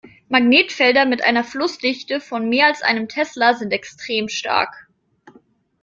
Magnetfelder 0.29 1.05
mit 1.05 1.23
einer 1.23 1.43
Flussdichte 1.43 2.19
von 2.21 2.49
mehr 2.49 2.65
als 2.65 2.81
einem 2.81 3.07
Tesla 3.07 3.53
sind 3.53 3.71
extrem 3.71 4.29
stark. 4.29 4.87